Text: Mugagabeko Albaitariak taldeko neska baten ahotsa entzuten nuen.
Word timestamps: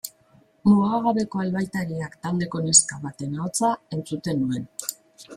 Mugagabeko 0.67 1.41
Albaitariak 1.43 2.15
taldeko 2.27 2.61
neska 2.69 2.97
baten 3.03 3.35
ahotsa 3.41 3.71
entzuten 3.99 4.41
nuen. 4.47 4.65